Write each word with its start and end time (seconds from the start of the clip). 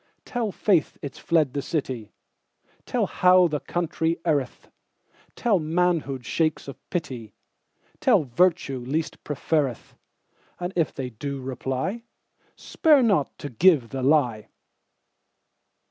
Tell 0.25 0.51
faith 0.51 0.97
it's 1.03 1.19
fled 1.19 1.53
the 1.53 1.61
city; 1.61 2.11
Tell 2.87 3.05
how 3.05 3.47
the 3.47 3.59
country 3.59 4.17
erreth; 4.25 4.67
Tell, 5.35 5.59
manhood 5.59 6.25
shakes 6.25 6.67
off 6.67 6.77
pity; 6.89 7.35
Tell, 7.99 8.23
virtue 8.23 8.79
least 8.79 9.23
preferreth:And 9.23 10.73
if 10.75 10.91
they 10.91 11.11
do 11.11 11.39
reply, 11.39 12.01
Spare 12.55 13.03
not 13.03 13.37
to 13.37 13.49
give 13.51 13.89
the 13.89 14.01
lie. 14.01 14.47